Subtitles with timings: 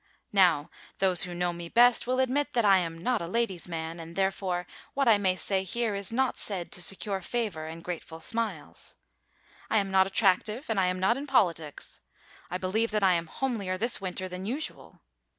[0.33, 3.99] Now those who know me best will admit that I am not a ladies' man,
[3.99, 8.19] and, therefore, what I may say here is not said to secure favor and grateful
[8.19, 8.95] smiles.
[9.69, 11.99] I am not attractive and I am not in politics.
[12.49, 15.01] I believe that I am homelier this winter than usual.